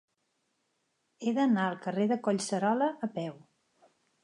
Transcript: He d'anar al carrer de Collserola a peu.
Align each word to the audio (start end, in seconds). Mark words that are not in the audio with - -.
He 1.27 1.33
d'anar 1.35 1.67
al 1.67 1.77
carrer 1.85 2.09
de 2.13 2.19
Collserola 2.29 2.91
a 3.09 3.13
peu. 3.21 3.39